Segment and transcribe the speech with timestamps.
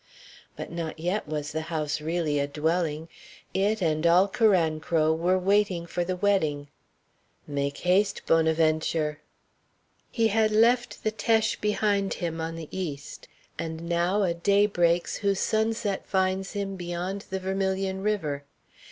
[0.55, 3.07] But not yet was the house really a dwelling;
[3.53, 6.69] it, and all Carancro, were waiting for the wedding.
[7.45, 9.19] Make haste, Bonaventure!
[10.09, 13.27] He had left the Teche behind him on the east.
[13.59, 18.43] And now a day breaks whose sunset finds him beyond the Vermilion River.